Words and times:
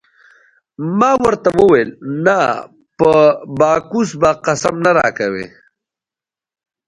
ما 0.99 1.11
ورته 1.23 1.49
وویل: 1.59 1.89
نه 2.25 2.39
په 2.97 3.11
باکوس 3.59 4.09
به 4.21 4.31
قسم 4.45 4.75
نه 4.85 4.91
راکوې. 4.97 5.47